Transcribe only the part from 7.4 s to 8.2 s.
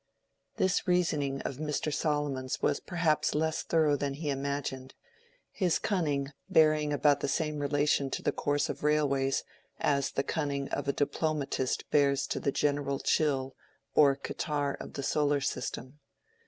relation